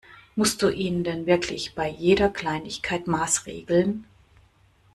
[0.35, 4.07] Musst du ihn denn wirklich bei jeder Kleinigkeit maßregeln?